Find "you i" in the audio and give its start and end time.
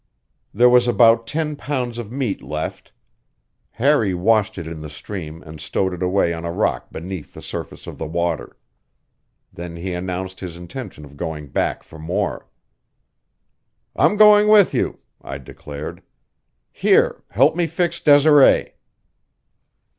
14.73-15.37